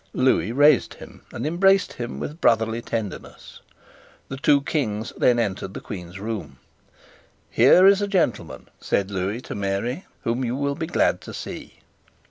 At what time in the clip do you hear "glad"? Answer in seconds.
10.87-11.21